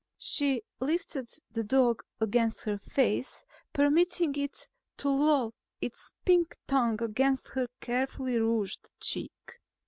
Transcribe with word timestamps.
She 0.17 0.63
lifted 0.79 1.29
the 1.51 1.63
dog 1.63 2.01
against 2.19 2.61
her 2.61 2.79
face, 2.79 3.43
permitting 3.71 4.33
it 4.35 4.67
to 4.97 5.09
loll 5.09 5.53
its 5.79 6.11
pink 6.25 6.57
tongue 6.65 6.99
against 7.03 7.49
her 7.49 7.67
carefully 7.81 8.39
rouged 8.39 8.89
cheek. 8.99 9.59